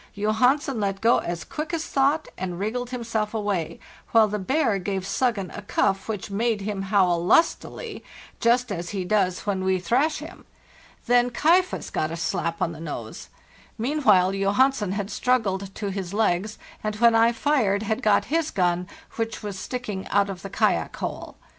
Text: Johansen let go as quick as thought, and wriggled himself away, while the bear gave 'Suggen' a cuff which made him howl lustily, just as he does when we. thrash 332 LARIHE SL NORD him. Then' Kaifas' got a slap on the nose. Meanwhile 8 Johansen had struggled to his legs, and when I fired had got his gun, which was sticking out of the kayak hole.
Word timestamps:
Johansen 0.15 0.79
let 0.79 0.99
go 0.99 1.19
as 1.19 1.43
quick 1.43 1.75
as 1.75 1.85
thought, 1.85 2.27
and 2.35 2.57
wriggled 2.59 2.89
himself 2.89 3.35
away, 3.35 3.79
while 4.13 4.27
the 4.27 4.39
bear 4.39 4.79
gave 4.79 5.05
'Suggen' 5.05 5.55
a 5.55 5.61
cuff 5.61 6.09
which 6.09 6.31
made 6.31 6.61
him 6.61 6.81
howl 6.81 7.23
lustily, 7.23 8.03
just 8.39 8.71
as 8.71 8.89
he 8.89 9.05
does 9.05 9.41
when 9.41 9.63
we. 9.63 9.79
thrash 9.79 10.17
332 10.17 10.25
LARIHE 10.25 10.57
SL 10.57 11.13
NORD 11.13 11.19
him. 11.19 11.29
Then' 11.29 11.61
Kaifas' 11.61 11.91
got 11.91 12.09
a 12.11 12.17
slap 12.17 12.63
on 12.63 12.71
the 12.71 12.79
nose. 12.79 13.29
Meanwhile 13.77 14.31
8 14.31 14.39
Johansen 14.41 14.93
had 14.93 15.11
struggled 15.11 15.75
to 15.75 15.91
his 15.91 16.15
legs, 16.15 16.57
and 16.83 16.95
when 16.95 17.13
I 17.13 17.31
fired 17.31 17.83
had 17.83 18.01
got 18.01 18.25
his 18.33 18.49
gun, 18.49 18.87
which 19.17 19.43
was 19.43 19.59
sticking 19.59 20.07
out 20.07 20.31
of 20.31 20.41
the 20.41 20.49
kayak 20.49 20.95
hole. 20.95 21.37